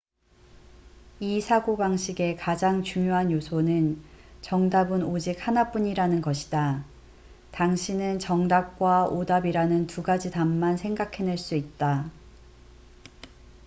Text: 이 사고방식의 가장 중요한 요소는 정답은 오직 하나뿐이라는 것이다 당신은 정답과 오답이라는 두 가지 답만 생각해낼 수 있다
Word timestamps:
이 1.19 1.41
사고방식의 1.41 2.35
가장 2.37 2.81
중요한 2.81 3.31
요소는 3.31 4.01
정답은 4.41 5.03
오직 5.03 5.45
하나뿐이라는 5.47 6.21
것이다 6.21 6.83
당신은 7.51 8.17
정답과 8.17 9.05
오답이라는 9.09 9.85
두 9.85 10.01
가지 10.01 10.31
답만 10.31 10.77
생각해낼 10.77 11.37
수 11.37 11.53
있다 11.53 12.09